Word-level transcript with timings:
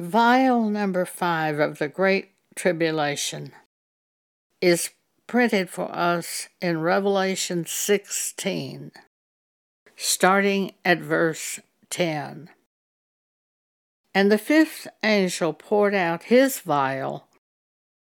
Vial 0.00 0.70
number 0.70 1.04
five 1.04 1.58
of 1.58 1.76
the 1.76 1.86
Great 1.86 2.30
Tribulation 2.56 3.52
is 4.62 4.92
printed 5.26 5.68
for 5.68 5.94
us 5.94 6.48
in 6.58 6.80
Revelation 6.80 7.66
16, 7.66 8.92
starting 9.96 10.72
at 10.86 11.00
verse 11.00 11.60
10. 11.90 12.48
And 14.14 14.32
the 14.32 14.38
fifth 14.38 14.88
angel 15.02 15.52
poured 15.52 15.94
out 15.94 16.22
his 16.22 16.60
vial 16.60 17.28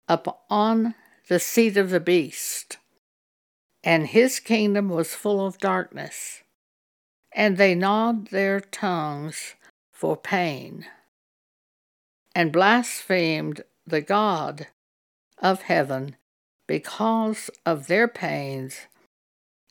upon 0.06 0.94
the 1.28 1.40
seat 1.40 1.78
of 1.78 1.88
the 1.88 1.98
beast, 1.98 2.76
and 3.82 4.08
his 4.08 4.38
kingdom 4.38 4.90
was 4.90 5.14
full 5.14 5.46
of 5.46 5.56
darkness, 5.56 6.42
and 7.32 7.56
they 7.56 7.74
gnawed 7.74 8.26
their 8.26 8.60
tongues 8.60 9.54
for 9.92 10.14
pain 10.14 10.84
and 12.36 12.52
blasphemed 12.52 13.62
the 13.86 14.02
God 14.02 14.66
of 15.38 15.62
heaven 15.62 16.16
because 16.68 17.48
of 17.64 17.86
their 17.86 18.06
pains 18.06 18.80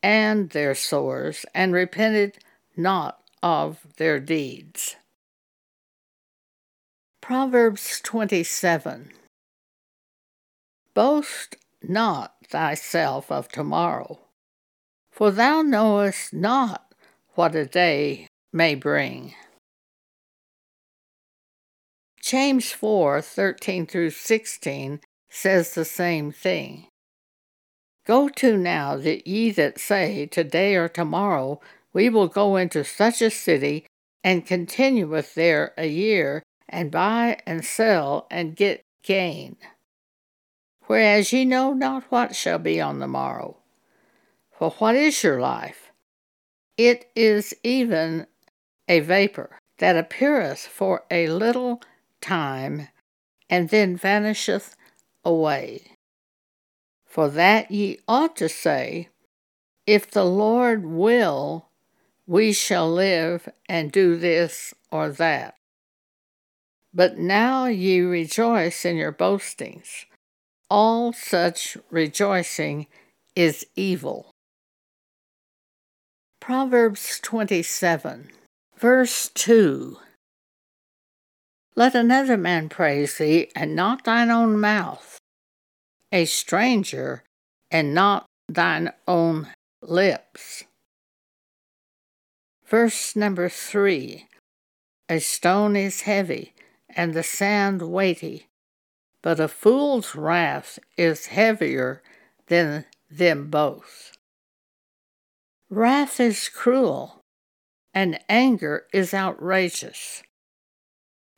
and 0.02 0.50
their 0.50 0.74
sores, 0.74 1.46
and 1.54 1.74
repented 1.74 2.40
not 2.76 3.20
of 3.44 3.86
their 3.98 4.20
deeds. 4.20 4.96
Proverbs 7.22 8.02
27 8.02 9.12
Boast 10.96 11.56
not 11.84 12.34
thyself 12.48 13.32
of 13.32 13.48
tomorrow, 13.48 14.20
for 15.12 15.30
thou 15.30 15.62
knowest 15.62 16.34
not 16.34 16.94
what 17.36 17.54
a 17.54 17.66
day 17.66 18.28
may 18.52 18.74
bring. 18.74 19.36
James 22.26 22.72
4 22.72 23.22
13 23.22 23.86
through 23.86 24.10
16 24.10 25.00
says 25.30 25.76
the 25.76 25.86
same 25.86 26.32
thing. 26.32 26.88
Go 28.08 28.30
to 28.30 28.58
now 28.58 28.98
that 28.98 29.28
ye 29.28 29.52
that 29.52 29.80
say, 29.80 30.26
Today 30.26 30.74
or 30.74 30.90
tomorrow 30.90 31.62
we 31.94 32.10
will 32.10 32.28
go 32.28 32.56
into 32.56 32.84
such 32.84 33.22
a 33.22 33.30
city 33.30 33.86
and 34.24 34.44
continue 34.44 35.06
with 35.06 35.36
there 35.36 35.76
a 35.78 35.86
year, 35.86 36.42
and 36.68 36.90
buy 36.90 37.38
and 37.46 37.64
sell 37.64 38.26
and 38.32 38.56
get 38.56 38.82
gain. 39.04 39.58
Whereas 40.88 41.32
ye 41.32 41.46
know 41.46 41.74
not 41.74 42.06
what 42.06 42.36
shall 42.36 42.58
be 42.58 42.82
on 42.82 42.98
the 42.98 43.08
morrow. 43.08 43.58
For 44.52 44.72
what 44.72 44.96
is 44.96 45.22
your 45.24 45.40
life? 45.40 45.92
It 46.76 47.08
is 47.16 47.54
even 47.62 48.26
a 48.88 49.02
vapor 49.02 49.60
that 49.78 49.96
appeareth 49.96 50.62
for 50.62 51.04
a 51.12 51.28
little 51.28 51.84
time, 52.26 52.88
and 53.50 53.70
then 53.70 53.96
vanisheth 53.96 54.76
away. 55.24 55.98
For 57.06 57.30
that 57.30 57.72
ye 57.72 58.00
ought 58.08 58.36
to 58.38 58.50
say, 58.50 59.10
If 59.86 60.10
the 60.10 60.26
Lord 60.26 60.86
will, 60.86 61.70
we 62.28 62.52
shall 62.52 62.92
live 62.92 63.48
and 63.70 63.92
do 63.92 64.18
this 64.18 64.74
or 64.92 65.10
that. 65.10 65.56
But 66.94 67.18
now 67.18 67.66
ye 67.66 68.02
rejoice 68.02 68.86
in 68.86 68.98
your 68.98 69.12
boastings. 69.12 70.06
All 70.70 71.14
such 71.14 71.78
rejoicing 71.92 72.88
is 73.36 73.68
evil. 73.76 74.32
Proverbs 76.40 77.20
27, 77.22 78.32
verse 78.78 79.30
2 79.30 79.98
let 81.76 81.94
another 81.94 82.38
man 82.38 82.70
praise 82.70 83.18
thee, 83.18 83.52
and 83.56 83.76
not 83.76 84.06
thine 84.06 84.32
own 84.32 84.60
mouth, 84.60 85.20
a 86.12 86.26
stranger, 86.26 87.24
and 87.70 87.94
not 87.94 88.26
thine 88.48 88.92
own 89.08 89.48
lips. 89.82 90.64
Verse 92.66 93.16
number 93.16 93.50
three 93.50 94.28
A 95.10 95.20
stone 95.20 95.76
is 95.76 96.02
heavy, 96.02 96.54
and 96.90 97.14
the 97.14 97.24
sand 97.24 97.82
weighty, 97.82 98.48
but 99.22 99.40
a 99.40 99.48
fool's 99.48 100.16
wrath 100.16 100.80
is 100.98 101.28
heavier 101.28 102.02
than 102.48 102.86
them 103.10 103.50
both. 103.50 104.14
Wrath 105.70 106.20
is 106.20 106.48
cruel, 106.48 107.20
and 107.94 108.20
anger 108.30 108.86
is 108.94 109.14
outrageous. 109.14 110.24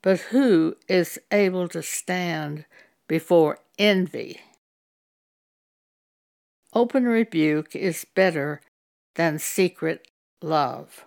But 0.01 0.19
who 0.31 0.75
is 0.87 1.19
able 1.31 1.67
to 1.69 1.81
stand 1.81 2.65
before 3.07 3.59
envy? 3.77 4.41
Open 6.73 7.05
rebuke 7.05 7.75
is 7.75 8.05
better 8.13 8.61
than 9.15 9.39
secret 9.39 10.07
love. 10.41 11.05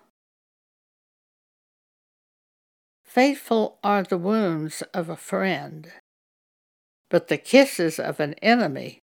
Faithful 3.04 3.78
are 3.82 4.02
the 4.02 4.18
wounds 4.18 4.82
of 4.94 5.08
a 5.08 5.16
friend, 5.16 5.92
but 7.08 7.28
the 7.28 7.38
kisses 7.38 7.98
of 7.98 8.20
an 8.20 8.34
enemy 8.34 9.00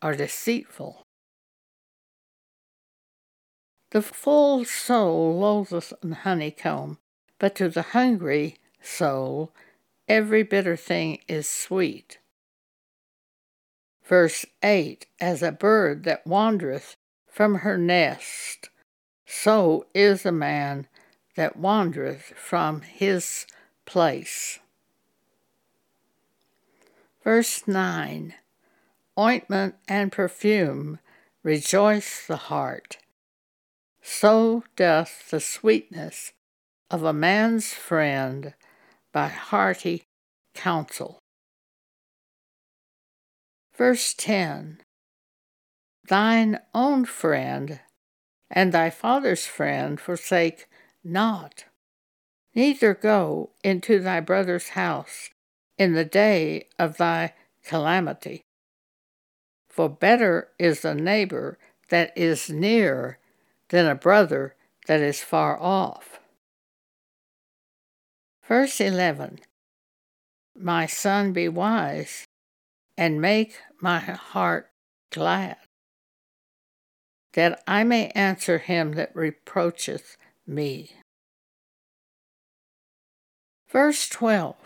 are 0.00 0.14
deceitful. 0.14 1.02
The 3.90 4.02
full 4.02 4.64
soul 4.64 5.38
loatheth 5.38 5.92
an 6.02 6.12
honeycomb, 6.12 6.98
but 7.38 7.54
to 7.56 7.68
the 7.68 7.82
hungry 7.82 8.56
soul, 8.82 9.52
every 10.08 10.42
bitter 10.42 10.76
thing 10.76 11.18
is 11.28 11.48
sweet. 11.48 12.18
Verse 14.04 14.44
8 14.62 15.06
As 15.20 15.42
a 15.42 15.52
bird 15.52 16.04
that 16.04 16.26
wandereth 16.26 16.96
from 17.26 17.56
her 17.56 17.78
nest, 17.78 18.68
so 19.24 19.86
is 19.94 20.26
a 20.26 20.32
man 20.32 20.86
that 21.36 21.56
wandereth 21.56 22.34
from 22.36 22.82
his 22.82 23.46
place. 23.86 24.58
Verse 27.24 27.66
9 27.66 28.34
Ointment 29.18 29.74
and 29.86 30.10
perfume 30.10 30.98
rejoice 31.42 32.26
the 32.26 32.36
heart. 32.36 32.98
So 34.02 34.64
doth 34.74 35.30
the 35.30 35.40
sweetness 35.40 36.32
of 36.90 37.04
a 37.04 37.12
man's 37.12 37.72
friend 37.72 38.54
by 39.12 39.28
hearty 39.28 40.04
counsel. 40.54 41.18
Verse 43.76 44.14
10 44.14 44.80
Thine 46.08 46.58
own 46.74 47.04
friend 47.04 47.80
and 48.50 48.72
thy 48.72 48.90
father's 48.90 49.46
friend 49.46 49.98
forsake 49.98 50.66
not, 51.02 51.64
neither 52.54 52.94
go 52.94 53.50
into 53.64 53.98
thy 53.98 54.20
brother's 54.20 54.70
house 54.70 55.30
in 55.78 55.94
the 55.94 56.04
day 56.04 56.68
of 56.78 56.98
thy 56.98 57.32
calamity. 57.64 58.42
For 59.68 59.88
better 59.88 60.48
is 60.58 60.84
a 60.84 60.94
neighbor 60.94 61.58
that 61.88 62.12
is 62.16 62.50
near 62.50 63.18
than 63.70 63.86
a 63.86 63.94
brother 63.94 64.54
that 64.86 65.00
is 65.00 65.22
far 65.22 65.58
off. 65.58 66.20
Verse 68.52 68.82
11 68.82 69.38
My 70.54 70.84
son, 70.84 71.32
be 71.32 71.48
wise, 71.48 72.26
and 72.98 73.18
make 73.18 73.56
my 73.80 73.98
heart 73.98 74.68
glad, 75.10 75.56
that 77.32 77.62
I 77.66 77.82
may 77.82 78.08
answer 78.08 78.58
him 78.58 78.92
that 78.92 79.16
reproacheth 79.16 80.18
me. 80.46 80.90
Verse 83.70 84.06
12 84.10 84.56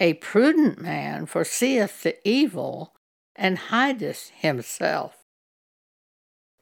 A 0.00 0.14
prudent 0.14 0.80
man 0.80 1.26
foreseeth 1.26 2.02
the 2.02 2.16
evil 2.28 2.96
and 3.36 3.58
hideth 3.70 4.32
himself, 4.34 5.18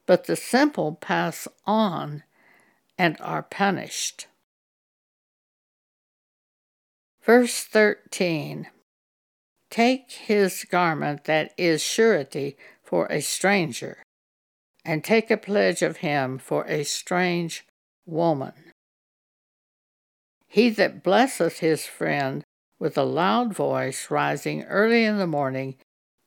but 0.05 0.25
the 0.25 0.35
simple 0.35 0.93
pass 0.93 1.47
on 1.65 2.21
and 2.95 3.17
are 3.21 3.41
punished. 3.41 4.27
Verse 7.27 7.65
13 7.65 8.69
Take 9.69 10.11
his 10.11 10.63
garment 10.63 11.25
that 11.25 11.53
is 11.57 11.83
surety 11.83 12.55
for 12.81 13.05
a 13.07 13.19
stranger, 13.19 13.97
and 14.85 15.03
take 15.03 15.29
a 15.29 15.35
pledge 15.35 15.81
of 15.81 15.97
him 15.97 16.37
for 16.37 16.63
a 16.67 16.85
strange 16.85 17.65
woman. 18.05 18.53
He 20.47 20.69
that 20.69 21.03
blesseth 21.03 21.59
his 21.59 21.85
friend 21.85 22.45
with 22.79 22.97
a 22.97 23.03
loud 23.03 23.53
voice 23.53 24.09
rising 24.09 24.63
early 24.63 25.03
in 25.03 25.17
the 25.17 25.27
morning, 25.27 25.75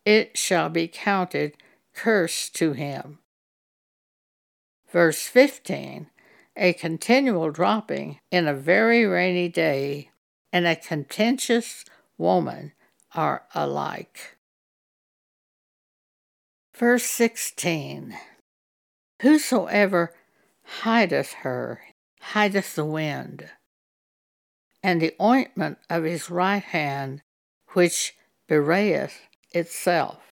it 0.05 0.37
shall 0.37 0.69
be 0.69 0.87
counted 0.87 1.56
curse 1.94 2.50
to 2.50 2.75
him. 2.75 3.20
Verse 4.93 5.23
15 5.23 6.11
A 6.56 6.75
continual 6.75 7.50
dropping 7.50 8.19
in 8.31 8.46
a 8.46 8.53
very 8.53 9.06
rainy 9.06 9.49
day 9.49 10.11
and 10.52 10.67
a 10.67 10.76
contentious 10.76 11.85
woman 12.19 12.73
are 13.14 13.44
alike. 13.55 14.37
Verse 16.75 17.05
16 17.05 18.17
Whosoever 19.23 20.14
hideth 20.82 21.32
her 21.43 21.81
hideth 22.20 22.75
the 22.75 22.85
wind, 22.85 23.50
and 24.82 25.00
the 25.00 25.14
ointment 25.20 25.79
of 25.91 26.05
his 26.05 26.31
right 26.31 26.62
hand 26.62 27.23
which 27.73 28.14
bewrayeth 28.49 29.19
itself. 29.53 30.31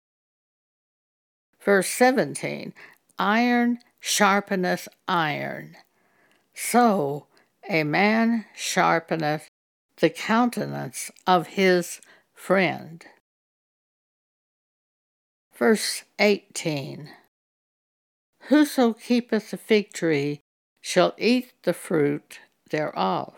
Verse 1.60 1.88
17 1.88 2.75
Iron 3.19 3.78
sharpeneth 4.02 4.88
iron, 5.08 5.76
so 6.52 7.26
a 7.69 7.84
man 7.84 8.44
sharpeneth 8.55 9.46
the 10.05 10.11
countenance 10.11 11.11
of 11.27 11.47
his 11.47 11.99
friend. 12.35 13.06
Verse 15.56 16.03
18 16.19 17.09
Whoso 18.49 18.93
keepeth 18.93 19.51
the 19.51 19.56
fig 19.56 19.95
tree 19.95 20.43
shall 20.83 21.15
eat 21.17 21.55
the 21.62 21.73
fruit 21.73 22.41
thereof. 22.69 23.33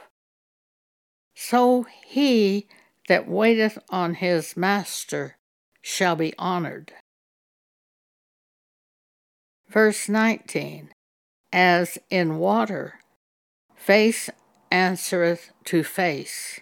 So 1.37 1.87
he 2.05 2.67
that 3.07 3.29
waiteth 3.29 3.79
on 3.89 4.15
his 4.15 4.57
master 4.57 5.37
shall 5.83 6.17
be 6.17 6.35
honored. 6.37 6.95
Verse 9.69 10.09
19 10.09 10.91
As 11.53 11.97
in 12.11 12.39
water, 12.39 12.95
face 13.77 14.29
answereth 14.71 15.51
to 15.65 15.83
face, 15.83 16.61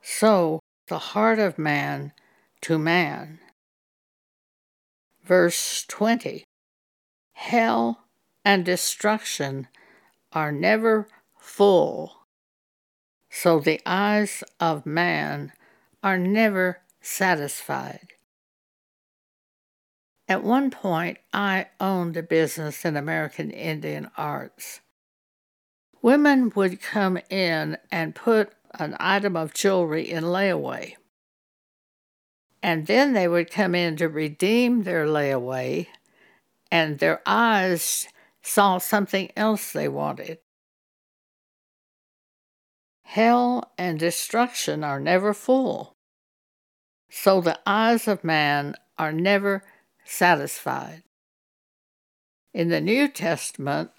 so 0.00 0.60
the 0.88 0.98
heart 0.98 1.38
of 1.38 1.58
man 1.58 2.12
to 2.62 2.78
man. 2.78 3.38
Verse 5.24 5.84
20 5.88 6.44
Hell 7.32 8.04
and 8.44 8.64
destruction 8.64 9.68
are 10.32 10.52
never 10.52 11.08
full, 11.38 12.26
so 13.30 13.60
the 13.60 13.80
eyes 13.86 14.42
of 14.60 14.86
man 14.86 15.52
are 16.02 16.18
never 16.18 16.82
satisfied. 17.00 18.08
At 20.28 20.42
one 20.42 20.70
point, 20.70 21.18
I 21.32 21.66
owned 21.80 22.16
a 22.16 22.22
business 22.22 22.84
in 22.84 22.96
American 22.96 23.50
Indian 23.50 24.10
arts. 24.16 24.80
Women 26.02 26.50
would 26.56 26.82
come 26.82 27.18
in 27.30 27.78
and 27.92 28.14
put 28.14 28.52
an 28.74 28.96
item 28.98 29.36
of 29.36 29.54
jewelry 29.54 30.10
in 30.10 30.24
layaway. 30.24 30.96
And 32.60 32.88
then 32.88 33.12
they 33.12 33.28
would 33.28 33.50
come 33.50 33.74
in 33.74 33.96
to 33.96 34.08
redeem 34.08 34.82
their 34.82 35.06
layaway, 35.06 35.86
and 36.70 36.98
their 36.98 37.22
eyes 37.24 38.08
saw 38.42 38.78
something 38.78 39.30
else 39.36 39.72
they 39.72 39.88
wanted. 39.88 40.38
Hell 43.02 43.72
and 43.78 43.98
destruction 43.98 44.82
are 44.82 44.98
never 44.98 45.34
full, 45.34 45.96
so 47.10 47.40
the 47.40 47.60
eyes 47.66 48.08
of 48.08 48.24
man 48.24 48.74
are 48.98 49.12
never 49.12 49.62
satisfied. 50.04 51.02
In 52.54 52.70
the 52.70 52.80
New 52.80 53.08
Testament, 53.08 53.90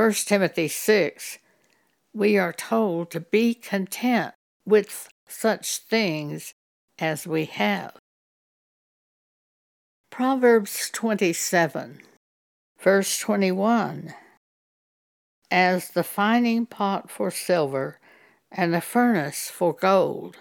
1 0.00 0.12
Timothy 0.12 0.66
6, 0.66 1.36
we 2.14 2.38
are 2.38 2.54
told 2.54 3.10
to 3.10 3.20
be 3.20 3.52
content 3.52 4.32
with 4.64 5.10
such 5.28 5.76
things 5.76 6.54
as 6.98 7.26
we 7.26 7.44
have. 7.44 7.98
Proverbs 10.10 10.88
27, 10.94 12.00
verse 12.80 13.18
21 13.18 14.14
As 15.50 15.90
the 15.90 16.02
fining 16.02 16.64
pot 16.64 17.10
for 17.10 17.30
silver 17.30 18.00
and 18.50 18.72
the 18.72 18.80
furnace 18.80 19.50
for 19.50 19.74
gold, 19.74 20.38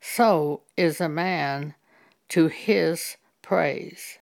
so 0.00 0.62
is 0.78 1.02
a 1.02 1.08
man 1.10 1.74
to 2.30 2.48
his 2.48 3.18
praise. 3.42 4.20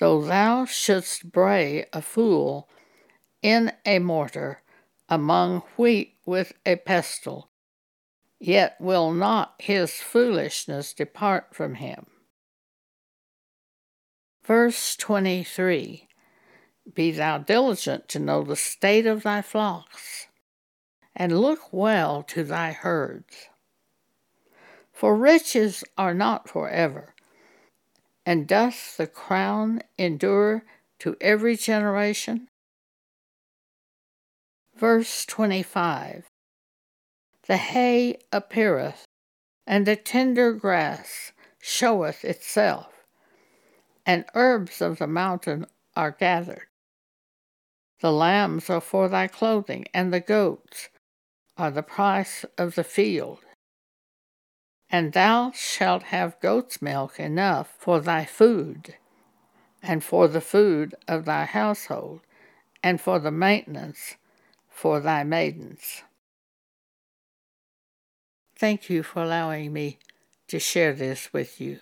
Though 0.00 0.22
thou 0.22 0.64
shouldst 0.64 1.30
bray 1.30 1.86
a 1.92 2.02
fool 2.02 2.68
in 3.42 3.72
a 3.84 3.98
mortar 3.98 4.62
among 5.08 5.62
wheat 5.76 6.14
with 6.24 6.52
a 6.64 6.76
pestle, 6.76 7.50
yet 8.38 8.76
will 8.80 9.12
not 9.12 9.54
his 9.58 9.94
foolishness 9.94 10.92
depart 10.94 11.54
from 11.54 11.74
him. 11.76 12.06
Verse 14.44 14.96
23 14.96 16.08
Be 16.94 17.10
thou 17.10 17.38
diligent 17.38 18.08
to 18.08 18.18
know 18.18 18.42
the 18.42 18.56
state 18.56 19.06
of 19.06 19.22
thy 19.22 19.42
flocks, 19.42 20.26
and 21.14 21.40
look 21.40 21.72
well 21.72 22.22
to 22.24 22.44
thy 22.44 22.72
herds. 22.72 23.48
For 24.92 25.16
riches 25.16 25.82
are 25.96 26.14
not 26.14 26.48
forever, 26.48 27.14
and 28.26 28.46
doth 28.46 28.96
the 28.98 29.06
crown 29.06 29.82
endure 29.96 30.64
to 30.98 31.16
every 31.20 31.56
generation? 31.56 32.49
Verse 34.80 35.26
25 35.26 36.24
The 37.46 37.56
hay 37.58 38.16
appeareth, 38.32 39.04
and 39.66 39.86
the 39.86 39.94
tender 39.94 40.54
grass 40.54 41.32
showeth 41.60 42.24
itself, 42.24 43.04
and 44.06 44.24
herbs 44.34 44.80
of 44.80 44.96
the 44.98 45.06
mountain 45.06 45.66
are 45.94 46.10
gathered. 46.10 46.68
The 48.00 48.10
lambs 48.10 48.70
are 48.70 48.80
for 48.80 49.10
thy 49.10 49.26
clothing, 49.26 49.84
and 49.92 50.14
the 50.14 50.20
goats 50.20 50.88
are 51.58 51.70
the 51.70 51.82
price 51.82 52.46
of 52.56 52.74
the 52.74 52.84
field 52.84 53.40
and 54.92 55.12
thou 55.12 55.52
shalt 55.52 56.04
have 56.04 56.40
goat's 56.40 56.80
milk 56.82 57.20
enough 57.20 57.74
for 57.78 58.00
thy 58.00 58.24
food, 58.24 58.96
and 59.82 60.02
for 60.02 60.26
the 60.26 60.40
food 60.40 60.94
of 61.06 61.26
thy 61.26 61.44
household, 61.44 62.20
and 62.82 63.00
for 63.00 63.20
the 63.20 63.30
maintenance 63.30 64.16
for 64.80 64.98
thy 64.98 65.22
maidens. 65.22 66.04
Thank 68.56 68.88
you 68.88 69.02
for 69.02 69.22
allowing 69.22 69.74
me 69.74 69.98
to 70.48 70.58
share 70.58 70.94
this 70.94 71.34
with 71.34 71.60
you. 71.60 71.80